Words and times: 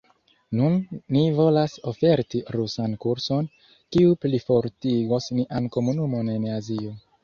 Nun 0.59 0.77
ni 1.15 1.21
volas 1.39 1.75
oferti 1.91 2.43
rusan 2.57 2.97
kurson, 3.05 3.53
kiu 3.69 4.19
plifortigos 4.27 5.33
nian 5.41 5.73
komunumon 5.79 6.39
en 6.39 6.55
Azio. 6.61 7.01